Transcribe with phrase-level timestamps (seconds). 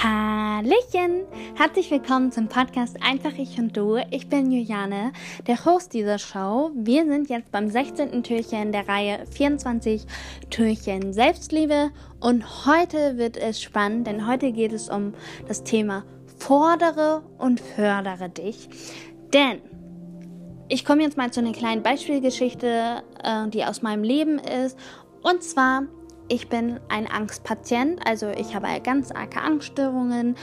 [0.00, 1.26] Hallöchen!
[1.56, 3.96] Herzlich willkommen zum Podcast Einfach ich und du.
[4.12, 5.12] Ich bin Juliane,
[5.48, 6.70] der Host dieser Show.
[6.76, 8.22] Wir sind jetzt beim 16.
[8.22, 10.06] Türchen der Reihe 24
[10.50, 11.90] Türchen Selbstliebe
[12.20, 15.14] und heute wird es spannend, denn heute geht es um
[15.48, 16.04] das Thema
[16.38, 18.68] Fordere und fördere dich.
[19.34, 19.60] Denn
[20.68, 24.78] ich komme jetzt mal zu einer kleinen Beispielgeschichte, äh, die aus meinem Leben ist.
[25.22, 25.88] Und zwar
[26.28, 30.36] ich bin ein Angstpatient, also ich habe ganz arge Angststörungen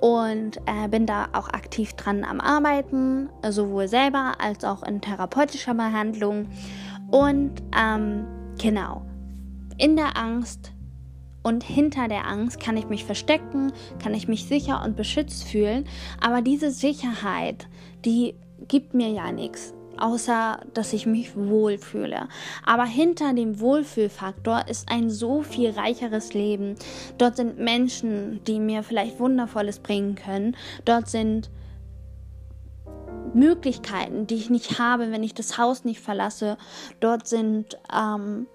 [0.00, 5.74] und äh, bin da auch aktiv dran am Arbeiten, sowohl selber als auch in therapeutischer
[5.74, 6.48] Behandlung.
[7.10, 8.26] Und ähm,
[8.60, 9.02] genau,
[9.78, 10.72] in der Angst
[11.42, 15.86] und hinter der Angst kann ich mich verstecken, kann ich mich sicher und beschützt fühlen,
[16.20, 17.68] aber diese Sicherheit,
[18.04, 18.34] die
[18.68, 22.28] gibt mir ja nichts außer dass ich mich wohlfühle.
[22.64, 26.76] Aber hinter dem Wohlfühlfaktor ist ein so viel reicheres Leben.
[27.18, 30.56] Dort sind Menschen, die mir vielleicht Wundervolles bringen können.
[30.84, 31.50] Dort sind
[33.34, 36.56] Möglichkeiten, die ich nicht habe, wenn ich das Haus nicht verlasse.
[37.00, 38.46] Dort sind ähm,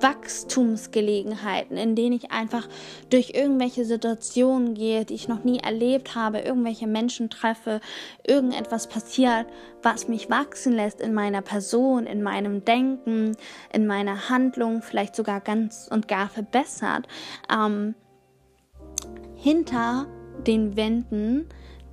[0.00, 2.68] Wachstumsgelegenheiten, in denen ich einfach
[3.10, 7.80] durch irgendwelche Situationen gehe, die ich noch nie erlebt habe, irgendwelche Menschen treffe,
[8.26, 9.46] irgendetwas passiert,
[9.82, 13.36] was mich wachsen lässt in meiner Person, in meinem Denken,
[13.72, 17.06] in meiner Handlung, vielleicht sogar ganz und gar verbessert.
[17.52, 17.94] Ähm,
[19.34, 20.06] hinter
[20.46, 21.46] den Wänden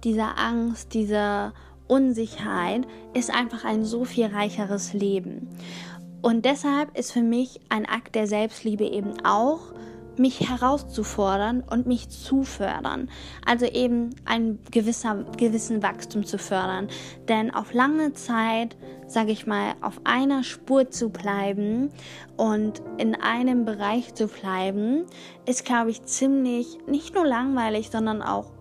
[0.03, 1.53] dieser Angst, dieser
[1.88, 5.49] Unsicherheit ist einfach ein so viel reicheres Leben.
[6.26, 9.59] Und deshalb ist für mich ein Akt der Selbstliebe eben auch,
[10.18, 13.12] mich herauszufordern und mich zu fördern.
[13.45, 16.88] Also eben einen gewisser, gewissen Wachstum zu fördern.
[17.28, 21.92] Denn auf lange Zeit, sage ich mal, auf einer Spur zu bleiben
[22.38, 25.06] und in einem Bereich zu bleiben,
[25.45, 28.55] ist, glaube ich, ziemlich nicht nur langweilig, sondern auch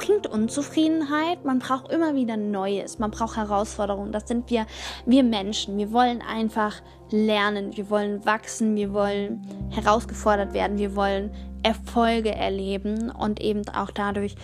[0.00, 1.44] bringt Unzufriedenheit.
[1.44, 2.98] Man braucht immer wieder Neues.
[2.98, 4.12] Man braucht Herausforderungen.
[4.12, 4.66] Das sind wir,
[5.04, 5.76] wir Menschen.
[5.76, 6.80] Wir wollen einfach
[7.10, 7.76] lernen.
[7.76, 8.76] Wir wollen wachsen.
[8.76, 10.78] Wir wollen herausgefordert werden.
[10.78, 11.30] Wir wollen
[11.62, 14.36] Erfolge erleben und eben auch dadurch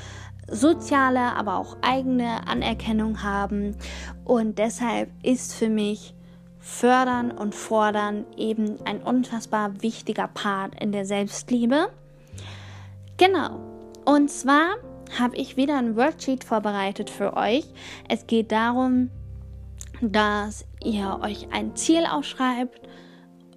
[0.47, 3.77] soziale, aber auch eigene Anerkennung haben.
[4.25, 6.15] Und deshalb ist für mich
[6.59, 11.89] Fördern und Fordern eben ein unfassbar wichtiger Part in der Selbstliebe.
[13.17, 13.61] Genau.
[14.05, 14.77] Und zwar
[15.19, 17.65] habe ich wieder ein Worksheet vorbereitet für euch.
[18.09, 19.11] Es geht darum,
[20.01, 22.81] dass ihr euch ein Ziel aufschreibt,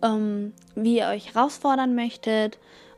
[0.04, 2.58] ähm, wie ihr euch herausfordern möchtet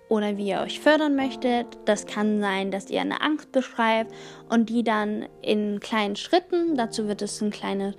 [0.10, 1.66] oder wie ihr euch fördern möchtet.
[1.86, 4.14] Das kann sein, dass ihr eine Angst beschreibt
[4.50, 7.96] und die dann in kleinen Schritten, dazu wird es eine kleine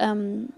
[0.00, 0.48] ähm,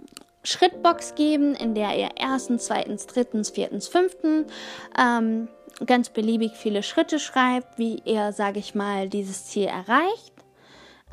[0.43, 4.51] Schrittbox geben, in der ihr erstens, zweitens, drittens, viertens, fünftens
[4.99, 5.49] ähm,
[5.84, 10.32] ganz beliebig viele Schritte schreibt, wie ihr, sage ich mal, dieses Ziel erreicht,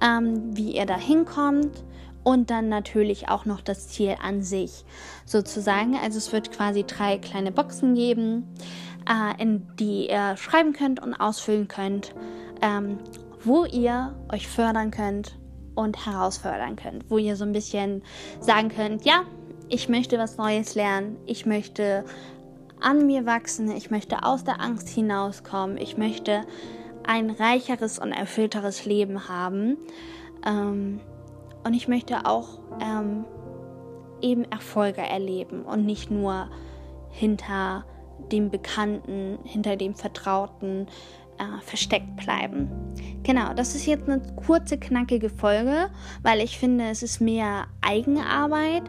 [0.02, 1.84] ähm, wie ihr da hinkommt
[2.24, 4.86] und dann natürlich auch noch das Ziel an sich
[5.26, 5.96] sozusagen.
[5.96, 8.48] Also es wird quasi drei kleine Boxen geben,
[9.10, 12.16] äh, in die ihr schreiben könnt und ausfüllen könnt,
[12.62, 13.00] ähm,
[13.44, 15.38] wo ihr euch fördern könnt
[15.76, 18.04] und herausfordern könnt, wo ihr so ein bisschen
[18.40, 19.24] sagen könnt, ja,
[19.70, 22.06] ich möchte was Neues lernen, ich möchte
[22.84, 26.42] an mir wachsen, ich möchte aus der Angst hinauskommen, ich möchte
[27.06, 29.78] ein reicheres und erfüllteres Leben haben.
[30.46, 31.00] Ähm,
[31.64, 33.26] und ich möchte auch ähm,
[34.22, 36.50] eben Erfolge erleben und nicht nur
[37.10, 37.86] hinter
[38.32, 40.88] dem Bekannten, hinter dem Vertrauten
[41.38, 42.70] äh, versteckt bleiben.
[43.24, 45.90] Genau, das ist jetzt eine kurze, knackige Folge,
[46.24, 48.84] weil ich finde, es ist mehr Eigenarbeit,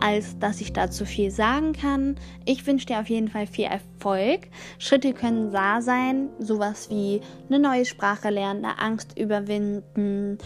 [0.00, 2.14] als dass ich dazu viel sagen kann.
[2.44, 4.46] Ich wünsche dir auf jeden Fall viel Erfolg.
[4.78, 10.38] Schritte können da sein, sowas wie eine neue Sprache lernen, eine Angst überwinden,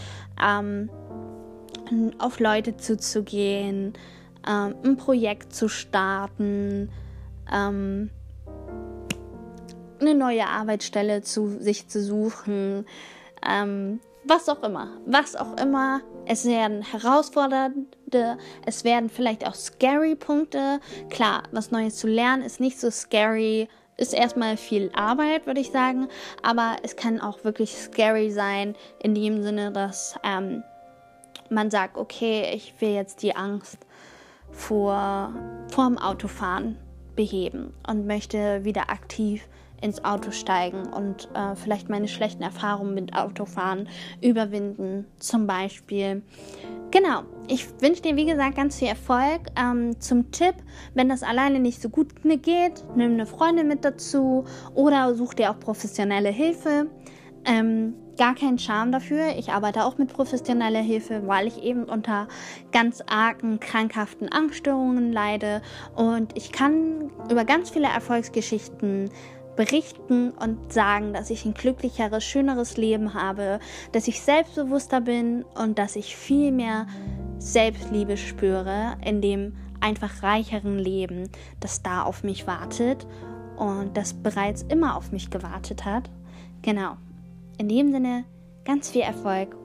[0.43, 0.89] ähm,
[2.17, 3.93] auf Leute zuzugehen,
[4.47, 6.89] ähm, ein Projekt zu starten,
[7.53, 8.09] ähm,
[10.01, 12.85] eine neue Arbeitsstelle zu sich zu suchen,
[13.49, 16.01] ähm, was auch immer, was auch immer.
[16.25, 20.79] Es werden herausfordernde, es werden vielleicht auch scary Punkte.
[21.09, 25.71] Klar, was Neues zu lernen ist nicht so scary, ist erstmal viel Arbeit, würde ich
[25.71, 26.07] sagen,
[26.41, 30.63] aber es kann auch wirklich scary sein, in dem Sinne, dass ähm,
[31.49, 33.77] man sagt, okay, ich will jetzt die Angst
[34.51, 35.33] vor
[35.71, 36.77] vorm Autofahren
[37.15, 39.47] beheben und möchte wieder aktiv
[39.81, 43.87] ins Auto steigen und äh, vielleicht meine schlechten Erfahrungen mit Autofahren
[44.21, 46.23] überwinden, zum Beispiel.
[46.91, 49.41] Genau, ich wünsche dir, wie gesagt, ganz viel Erfolg.
[49.59, 50.55] Ähm, zum Tipp,
[50.93, 55.51] wenn das alleine nicht so gut geht, nimm eine Freundin mit dazu oder such dir
[55.51, 56.87] auch professionelle Hilfe.
[57.45, 59.35] Ähm, gar keinen Charme dafür.
[59.37, 62.27] Ich arbeite auch mit professioneller Hilfe, weil ich eben unter
[62.71, 65.61] ganz argen, krankhaften Angststörungen leide.
[65.95, 69.09] Und ich kann über ganz viele Erfolgsgeschichten
[69.55, 73.59] berichten und sagen, dass ich ein glücklicheres, schöneres Leben habe,
[73.91, 76.87] dass ich selbstbewusster bin und dass ich viel mehr
[77.39, 83.05] Selbstliebe spüre in dem einfach reicheren Leben, das da auf mich wartet
[83.55, 86.09] und das bereits immer auf mich gewartet hat.
[86.61, 86.97] Genau.
[87.57, 88.25] In dem Sinne,
[88.65, 89.55] ganz viel Erfolg.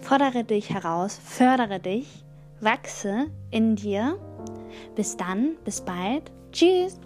[0.00, 2.24] Fordere dich heraus, fördere dich,
[2.60, 4.18] wachse in dir.
[4.96, 6.30] Bis dann, bis bald.
[6.52, 6.98] Tschüss.